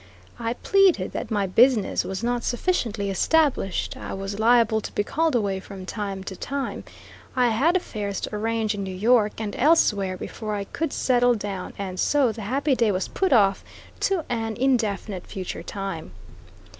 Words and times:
I 0.39 0.53
pleaded 0.53 1.11
that 1.11 1.29
my 1.29 1.45
business 1.45 2.03
was 2.03 2.23
not 2.23 2.43
sufficiently 2.43 3.11
established; 3.11 3.95
I 3.95 4.15
was 4.15 4.39
liable 4.39 4.81
to 4.81 4.91
be 4.93 5.03
called 5.03 5.35
away 5.35 5.59
from 5.59 5.85
time 5.85 6.23
to 6.23 6.35
time; 6.35 6.83
I 7.35 7.49
had 7.49 7.77
affairs 7.77 8.19
to 8.21 8.33
arrange 8.33 8.73
in 8.73 8.81
New 8.81 8.95
York 8.95 9.33
and 9.39 9.55
elsewhere 9.59 10.17
before 10.17 10.55
I 10.55 10.63
could 10.63 10.91
settle 10.91 11.35
down; 11.35 11.73
and 11.77 11.99
so 11.99 12.31
the 12.31 12.41
happy 12.41 12.73
day 12.73 12.91
was 12.91 13.09
put 13.09 13.31
off 13.31 13.63
to 13.99 14.25
an 14.27 14.55
indefinite 14.57 15.27
future 15.27 15.61
time. 15.61 16.09